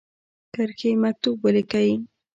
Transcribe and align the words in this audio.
کرښې 0.53 0.91
مکتوب 1.03 1.35
ولیکی. 1.43 1.89